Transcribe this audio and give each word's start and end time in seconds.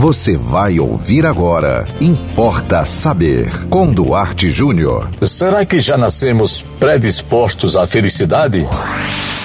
Você 0.00 0.34
vai 0.34 0.80
ouvir 0.80 1.26
agora. 1.26 1.86
Importa 2.00 2.86
saber. 2.86 3.50
Com 3.68 3.92
Duarte 3.92 4.48
Júnior. 4.48 5.10
Será 5.20 5.62
que 5.66 5.78
já 5.78 5.98
nascemos 5.98 6.62
predispostos 6.62 7.76
à 7.76 7.86
felicidade? 7.86 8.66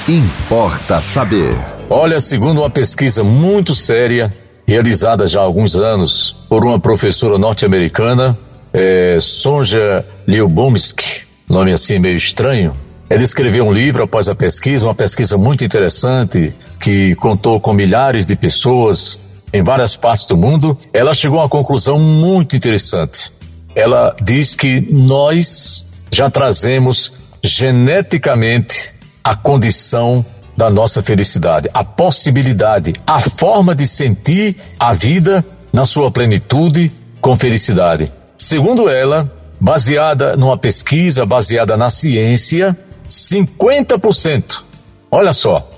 Importa 0.08 1.02
saber. 1.02 1.54
Olha, 1.90 2.22
segundo 2.22 2.62
uma 2.62 2.70
pesquisa 2.70 3.22
muito 3.22 3.76
séria, 3.76 4.34
realizada 4.66 5.28
já 5.28 5.42
há 5.42 5.44
alguns 5.44 5.76
anos 5.76 6.34
por 6.48 6.64
uma 6.64 6.80
professora 6.80 7.38
norte-americana, 7.38 8.38
é, 8.72 9.18
Sonja 9.20 10.06
Lyubomirsky, 10.26 11.24
nome 11.50 11.74
assim 11.74 12.00
meio 12.00 12.16
estranho, 12.16 12.72
ela 13.10 13.22
escreveu 13.22 13.66
um 13.66 13.74
livro 13.74 14.06
após 14.06 14.30
a 14.30 14.34
pesquisa, 14.34 14.86
uma 14.88 14.96
pesquisa 14.96 15.38
muito 15.38 15.66
interessante, 15.66 16.56
que 16.80 17.14
contou 17.16 17.60
com 17.60 17.74
milhares 17.74 18.26
de 18.26 18.38
pessoas 18.38 19.25
em 19.56 19.64
várias 19.64 19.96
partes 19.96 20.26
do 20.26 20.36
mundo. 20.36 20.78
Ela 20.92 21.14
chegou 21.14 21.40
a 21.40 21.44
uma 21.44 21.50
conclusão 21.50 21.98
muito 21.98 22.56
interessante. 22.56 23.32
Ela 23.76 24.16
diz 24.22 24.56
que 24.56 24.82
nós 24.92 25.86
já 26.12 26.30
trazemos 26.30 27.12
geneticamente 27.44 28.92
a 29.24 29.36
condição 29.36 30.26
da 30.58 30.70
nossa 30.70 31.02
felicidade, 31.02 31.70
a 31.74 31.84
possibilidade, 31.84 32.94
a 33.06 33.20
forma 33.20 33.76
de 33.76 33.88
sentir 33.88 34.56
a 34.80 34.94
vida 34.94 35.44
na 35.72 35.86
sua 35.86 36.10
plenitude 36.10 36.92
com 37.20 37.36
felicidade. 37.36 38.12
Segundo 38.38 38.90
ela, 38.90 39.32
baseada 39.60 40.36
numa 40.36 40.58
pesquisa 40.58 41.26
baseada 41.26 41.76
na 41.76 41.90
ciência, 41.90 42.78
50%, 43.10 44.64
olha 45.12 45.34
só, 45.34 45.70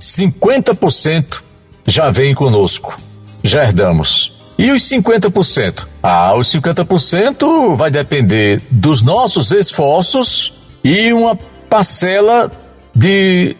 50% 0.00 1.42
já 1.86 2.08
vem 2.08 2.34
conosco, 2.34 2.98
já 3.42 3.64
herdamos. 3.64 4.32
E 4.58 4.70
os 4.70 4.82
50%? 4.82 5.86
Ah, 6.02 6.36
os 6.36 6.48
50% 6.52 7.74
vai 7.76 7.90
depender 7.90 8.60
dos 8.70 9.02
nossos 9.02 9.52
esforços 9.52 10.52
e 10.84 11.12
uma 11.12 11.36
parcela 11.68 12.50
de 12.94 13.56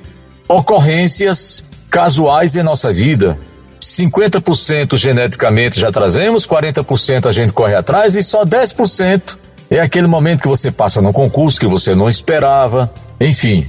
ocorrências 0.46 1.64
casuais 1.91 2.54
em 2.54 2.62
nossa 2.62 2.92
vida. 2.92 3.38
50% 3.80 4.96
geneticamente 4.96 5.80
já 5.80 5.91
trazemos, 5.91 6.47
40% 6.47 7.26
a 7.26 7.32
gente 7.32 7.52
corre 7.52 7.74
atrás 7.74 8.14
e 8.14 8.22
só 8.22 8.44
10% 8.44 9.38
é 9.70 9.80
aquele 9.80 10.06
momento 10.06 10.42
que 10.42 10.48
você 10.48 10.70
passa 10.70 11.00
no 11.00 11.12
concurso 11.12 11.58
que 11.58 11.66
você 11.66 11.94
não 11.94 12.08
esperava, 12.08 12.92
enfim, 13.19 13.66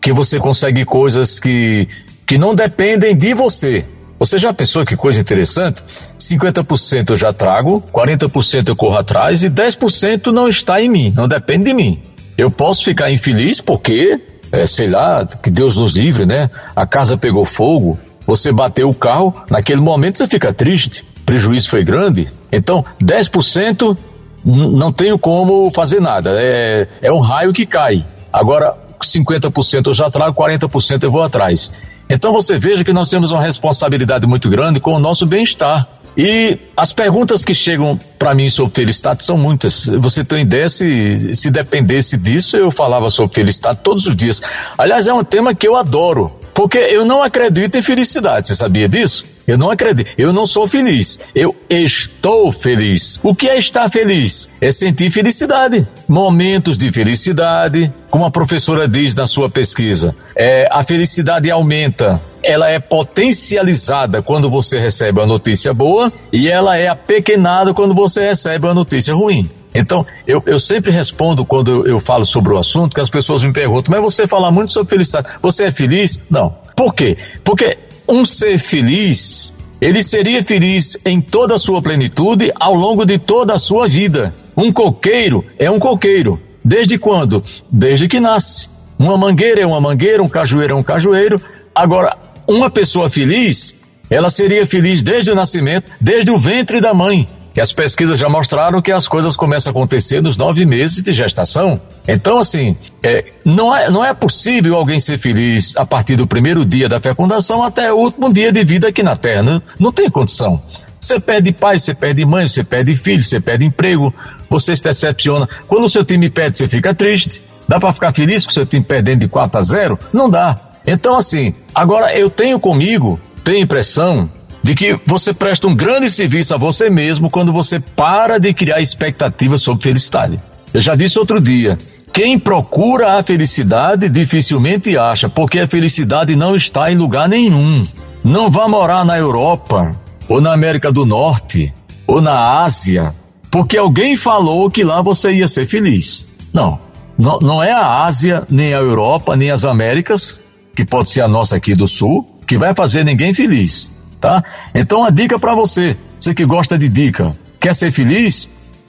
que 0.00 0.12
você 0.12 0.38
consegue 0.38 0.84
coisas 0.84 1.38
que, 1.38 1.88
que 2.26 2.36
não 2.36 2.54
dependem 2.54 3.16
de 3.16 3.32
você. 3.32 3.84
Você 4.18 4.38
já 4.38 4.52
pensou 4.52 4.84
que 4.84 4.96
coisa 4.96 5.20
interessante? 5.20 5.82
50% 6.18 7.10
eu 7.10 7.16
já 7.16 7.32
trago, 7.32 7.82
40% 7.92 8.68
eu 8.68 8.76
corro 8.76 8.96
atrás 8.96 9.44
e 9.44 9.50
10% 9.50 10.28
não 10.28 10.48
está 10.48 10.80
em 10.80 10.88
mim, 10.88 11.12
não 11.14 11.28
depende 11.28 11.64
de 11.64 11.74
mim. 11.74 12.02
Eu 12.36 12.50
posso 12.50 12.84
ficar 12.84 13.10
infeliz 13.10 13.60
porque, 13.60 14.20
é, 14.52 14.66
sei 14.66 14.88
lá, 14.88 15.26
que 15.26 15.50
Deus 15.50 15.76
nos 15.76 15.92
livre, 15.92 16.24
né? 16.24 16.50
A 16.74 16.86
casa 16.86 17.16
pegou 17.16 17.44
fogo, 17.44 17.98
você 18.26 18.50
bateu 18.50 18.88
o 18.88 18.94
carro, 18.94 19.34
naquele 19.50 19.80
momento 19.80 20.18
você 20.18 20.26
fica 20.26 20.52
triste, 20.52 21.04
prejuízo 21.24 21.68
foi 21.68 21.84
grande. 21.84 22.28
Então, 22.50 22.84
10% 23.02 23.96
não 24.44 24.92
tenho 24.92 25.18
como 25.18 25.70
fazer 25.70 26.00
nada, 26.00 26.30
é, 26.34 26.88
é 27.02 27.12
um 27.12 27.20
raio 27.20 27.52
que 27.52 27.66
cai. 27.66 28.04
Agora, 28.32 28.76
50% 29.02 29.86
eu 29.86 29.94
já 29.94 30.08
trago, 30.08 30.34
40% 30.34 31.02
eu 31.02 31.10
vou 31.10 31.22
atrás. 31.22 31.72
Então 32.08 32.32
você 32.32 32.56
veja 32.56 32.84
que 32.84 32.92
nós 32.92 33.10
temos 33.10 33.32
uma 33.32 33.40
responsabilidade 33.40 34.26
muito 34.26 34.48
grande 34.48 34.80
com 34.80 34.92
o 34.92 34.98
nosso 34.98 35.26
bem-estar. 35.26 35.86
E 36.16 36.58
as 36.74 36.94
perguntas 36.94 37.44
que 37.44 37.52
chegam 37.52 38.00
para 38.18 38.34
mim 38.34 38.48
sobre 38.48 38.74
felicidade 38.74 39.22
são 39.22 39.36
muitas. 39.36 39.86
Você 39.86 40.24
tem 40.24 40.42
ideia 40.42 40.68
se, 40.68 41.34
se 41.34 41.50
dependesse 41.50 42.16
disso, 42.16 42.56
eu 42.56 42.70
falava 42.70 43.10
sobre 43.10 43.34
felicidade 43.34 43.80
todos 43.82 44.06
os 44.06 44.16
dias. 44.16 44.40
Aliás, 44.78 45.06
é 45.06 45.12
um 45.12 45.22
tema 45.22 45.54
que 45.54 45.68
eu 45.68 45.76
adoro. 45.76 46.32
Porque 46.54 46.78
eu 46.78 47.04
não 47.04 47.22
acredito 47.22 47.76
em 47.76 47.82
felicidade, 47.82 48.48
você 48.48 48.56
sabia 48.56 48.88
disso? 48.88 49.35
Eu 49.46 49.56
não 49.56 49.70
acredito, 49.70 50.10
eu 50.18 50.32
não 50.32 50.44
sou 50.44 50.66
feliz, 50.66 51.20
eu 51.34 51.54
estou 51.70 52.50
feliz. 52.50 53.20
O 53.22 53.34
que 53.34 53.48
é 53.48 53.56
estar 53.56 53.88
feliz? 53.88 54.48
É 54.60 54.72
sentir 54.72 55.10
felicidade, 55.10 55.86
momentos 56.08 56.76
de 56.76 56.90
felicidade, 56.90 57.92
como 58.10 58.24
a 58.24 58.30
professora 58.30 58.88
diz 58.88 59.14
na 59.14 59.26
sua 59.26 59.48
pesquisa. 59.48 60.16
É, 60.36 60.66
a 60.70 60.82
felicidade 60.82 61.48
aumenta, 61.50 62.20
ela 62.42 62.68
é 62.68 62.80
potencializada 62.80 64.20
quando 64.20 64.50
você 64.50 64.80
recebe 64.80 65.20
uma 65.20 65.26
notícia 65.26 65.72
boa 65.72 66.12
e 66.32 66.48
ela 66.48 66.76
é 66.76 66.88
apequenada 66.88 67.72
quando 67.72 67.94
você 67.94 68.26
recebe 68.26 68.66
uma 68.66 68.74
notícia 68.74 69.14
ruim. 69.14 69.48
Então, 69.74 70.06
eu, 70.26 70.42
eu 70.46 70.58
sempre 70.58 70.90
respondo 70.90 71.44
quando 71.44 71.70
eu, 71.70 71.86
eu, 71.86 72.00
falo 72.00 72.24
sobre 72.24 72.52
o 72.54 72.58
assunto, 72.58 72.94
que 72.94 73.00
as 73.00 73.10
pessoas 73.10 73.44
me 73.44 73.52
perguntam, 73.52 73.92
mas 73.94 74.00
você 74.00 74.26
fala 74.26 74.50
muito 74.50 74.72
sobre 74.72 74.88
felicidade. 74.88 75.28
Você 75.42 75.64
é 75.64 75.70
feliz? 75.70 76.18
Não. 76.30 76.54
Por 76.74 76.94
quê? 76.94 77.16
Porque 77.44 77.76
um 78.08 78.24
ser 78.24 78.58
feliz, 78.58 79.52
ele 79.80 80.02
seria 80.02 80.42
feliz 80.42 80.96
em 81.04 81.20
toda 81.20 81.54
a 81.54 81.58
sua 81.58 81.82
plenitude 81.82 82.52
ao 82.58 82.74
longo 82.74 83.04
de 83.04 83.18
toda 83.18 83.54
a 83.54 83.58
sua 83.58 83.88
vida. 83.88 84.34
Um 84.56 84.72
coqueiro 84.72 85.44
é 85.58 85.70
um 85.70 85.78
coqueiro. 85.78 86.40
Desde 86.64 86.98
quando? 86.98 87.42
Desde 87.70 88.08
que 88.08 88.18
nasce. 88.18 88.68
Uma 88.98 89.16
mangueira 89.16 89.60
é 89.60 89.66
uma 89.66 89.80
mangueira, 89.80 90.22
um 90.22 90.28
cajueiro 90.28 90.72
é 90.72 90.76
um 90.76 90.82
cajueiro. 90.82 91.40
Agora, 91.74 92.16
uma 92.48 92.70
pessoa 92.70 93.10
feliz, 93.10 93.74
ela 94.08 94.30
seria 94.30 94.66
feliz 94.66 95.02
desde 95.02 95.30
o 95.30 95.34
nascimento, 95.34 95.90
desde 96.00 96.30
o 96.30 96.38
ventre 96.38 96.80
da 96.80 96.94
mãe 96.94 97.28
que 97.56 97.60
as 97.62 97.72
pesquisas 97.72 98.18
já 98.18 98.28
mostraram 98.28 98.82
que 98.82 98.92
as 98.92 99.08
coisas 99.08 99.34
começam 99.34 99.70
a 99.70 99.72
acontecer 99.72 100.20
nos 100.20 100.36
nove 100.36 100.66
meses 100.66 101.00
de 101.02 101.10
gestação. 101.10 101.80
Então, 102.06 102.36
assim, 102.36 102.76
é, 103.02 103.32
não, 103.46 103.74
é, 103.74 103.88
não 103.90 104.04
é 104.04 104.12
possível 104.12 104.74
alguém 104.74 105.00
ser 105.00 105.16
feliz 105.16 105.74
a 105.74 105.86
partir 105.86 106.16
do 106.16 106.26
primeiro 106.26 106.66
dia 106.66 106.86
da 106.86 107.00
fecundação 107.00 107.62
até 107.62 107.90
o 107.90 107.96
último 107.96 108.30
dia 108.30 108.52
de 108.52 108.62
vida 108.62 108.88
aqui 108.88 109.02
na 109.02 109.16
Terra. 109.16 109.42
Não, 109.42 109.62
não 109.80 109.90
tem 109.90 110.10
condição. 110.10 110.62
Você 111.00 111.18
perde 111.18 111.50
pai, 111.50 111.78
você 111.78 111.94
perde 111.94 112.26
mãe, 112.26 112.46
você 112.46 112.62
perde 112.62 112.94
filho, 112.94 113.22
você 113.22 113.40
perde 113.40 113.64
emprego, 113.64 114.12
você 114.50 114.76
se 114.76 114.82
decepciona. 114.82 115.48
Quando 115.66 115.84
o 115.84 115.88
seu 115.88 116.04
time 116.04 116.28
perde, 116.28 116.58
você 116.58 116.68
fica 116.68 116.94
triste. 116.94 117.42
Dá 117.66 117.80
para 117.80 117.90
ficar 117.90 118.12
feliz 118.12 118.44
com 118.44 118.50
o 118.50 118.54
seu 118.54 118.66
time 118.66 118.84
perdendo 118.84 119.20
de 119.20 119.28
4 119.28 119.58
a 119.58 119.62
0? 119.62 119.98
Não 120.12 120.28
dá. 120.28 120.60
Então, 120.86 121.16
assim, 121.16 121.54
agora 121.74 122.14
eu 122.14 122.28
tenho 122.28 122.60
comigo, 122.60 123.18
tenho 123.42 123.64
impressão 123.64 124.28
de 124.66 124.74
que 124.74 124.98
você 125.06 125.32
presta 125.32 125.68
um 125.68 125.76
grande 125.76 126.10
serviço 126.10 126.52
a 126.52 126.58
você 126.58 126.90
mesmo 126.90 127.30
quando 127.30 127.52
você 127.52 127.78
para 127.78 128.36
de 128.36 128.52
criar 128.52 128.80
expectativas 128.80 129.62
sobre 129.62 129.84
felicidade. 129.84 130.40
Eu 130.74 130.80
já 130.80 130.96
disse 130.96 131.20
outro 131.20 131.40
dia, 131.40 131.78
quem 132.12 132.36
procura 132.36 133.16
a 133.16 133.22
felicidade 133.22 134.08
dificilmente 134.08 134.98
acha, 134.98 135.28
porque 135.28 135.60
a 135.60 135.68
felicidade 135.68 136.34
não 136.34 136.56
está 136.56 136.90
em 136.90 136.96
lugar 136.96 137.28
nenhum. 137.28 137.86
Não 138.24 138.50
vá 138.50 138.66
morar 138.66 139.04
na 139.04 139.16
Europa, 139.16 139.94
ou 140.28 140.40
na 140.40 140.52
América 140.52 140.90
do 140.90 141.06
Norte, 141.06 141.72
ou 142.04 142.20
na 142.20 142.64
Ásia, 142.64 143.14
porque 143.48 143.78
alguém 143.78 144.16
falou 144.16 144.68
que 144.68 144.82
lá 144.82 145.00
você 145.00 145.30
ia 145.30 145.46
ser 145.46 145.68
feliz. 145.68 146.28
Não, 146.52 146.76
não, 147.16 147.38
não 147.38 147.62
é 147.62 147.70
a 147.70 148.04
Ásia, 148.04 148.44
nem 148.50 148.74
a 148.74 148.78
Europa, 148.78 149.36
nem 149.36 149.52
as 149.52 149.64
Américas, 149.64 150.42
que 150.74 150.84
pode 150.84 151.08
ser 151.08 151.20
a 151.20 151.28
nossa 151.28 151.54
aqui 151.54 151.72
do 151.72 151.86
Sul, 151.86 152.40
que 152.44 152.58
vai 152.58 152.74
fazer 152.74 153.04
ninguém 153.04 153.32
feliz 153.32 153.94
tá? 154.26 154.42
Então 154.74 155.04
a 155.04 155.10
dica 155.10 155.38
para 155.38 155.54
você, 155.54 155.96
você 156.18 156.34
que 156.34 156.44
gosta 156.44 156.76
de 156.76 156.88
dica, 156.88 157.32
quer 157.60 157.74
ser 157.74 157.92
feliz? 157.92 158.48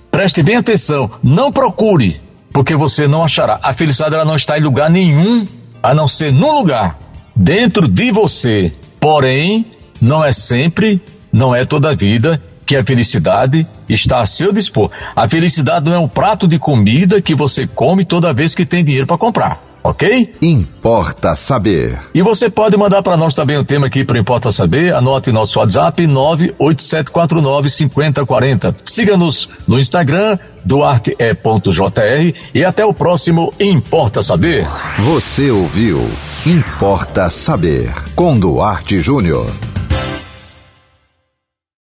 Preste 0.09 0.41
bem 0.41 0.55
atenção, 0.55 1.11
não 1.21 1.51
procure, 1.51 2.19
porque 2.51 2.75
você 2.75 3.07
não 3.07 3.23
achará. 3.23 3.59
A 3.61 3.71
felicidade 3.71 4.15
ela 4.15 4.25
não 4.25 4.35
está 4.35 4.57
em 4.57 4.63
lugar 4.63 4.89
nenhum, 4.89 5.45
a 5.83 5.93
não 5.93 6.07
ser 6.07 6.33
num 6.33 6.57
lugar, 6.57 6.97
dentro 7.35 7.87
de 7.87 8.11
você. 8.11 8.73
Porém, 8.99 9.67
não 10.01 10.25
é 10.25 10.31
sempre, 10.31 10.99
não 11.31 11.55
é 11.55 11.63
toda 11.65 11.91
a 11.91 11.93
vida 11.93 12.41
que 12.65 12.75
a 12.75 12.83
felicidade 12.83 13.65
está 13.87 14.19
a 14.19 14.25
seu 14.25 14.51
dispor. 14.51 14.89
A 15.15 15.29
felicidade 15.29 15.85
não 15.85 15.93
é 15.93 15.99
um 15.99 16.07
prato 16.07 16.47
de 16.47 16.57
comida 16.57 17.21
que 17.21 17.35
você 17.35 17.67
come 17.67 18.03
toda 18.03 18.33
vez 18.33 18.55
que 18.55 18.65
tem 18.65 18.83
dinheiro 18.83 19.05
para 19.05 19.19
comprar 19.19 19.66
ok? 19.87 20.35
Importa 20.41 21.35
saber. 21.35 21.99
E 22.13 22.21
você 22.21 22.49
pode 22.49 22.75
mandar 22.77 23.01
para 23.01 23.15
nós 23.15 23.33
também 23.33 23.57
o 23.57 23.63
tema 23.63 23.87
aqui 23.87 24.03
para 24.03 24.19
Importa 24.19 24.51
Saber. 24.51 24.93
Anote 24.93 25.31
nosso 25.31 25.57
WhatsApp 25.59 26.05
987495040. 26.05 28.75
Siga-nos 28.83 29.47
no 29.67 29.79
Instagram 29.79 30.37
duarte.jr 30.65 32.33
e 32.53 32.65
até 32.65 32.85
o 32.85 32.93
próximo 32.93 33.53
Importa 33.59 34.21
Saber. 34.21 34.67
Você 34.99 35.49
ouviu 35.49 36.07
Importa 36.45 37.29
Saber 37.29 37.93
com 38.15 38.37
Duarte 38.37 38.99
Júnior. 38.99 39.49